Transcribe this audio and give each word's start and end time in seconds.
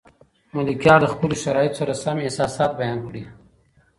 ملکیار 0.55 0.99
د 1.01 1.05
خپلو 1.13 1.35
شرایطو 1.43 1.77
سره 1.79 1.93
سم 2.03 2.17
احساسات 2.25 2.71
بیان 2.79 2.99
کړي. 3.07 3.23